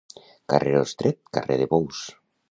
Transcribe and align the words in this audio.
Carreró 0.53 0.79
estret, 0.85 1.19
carrer 1.37 1.57
de 1.63 1.67
bous. 1.75 2.01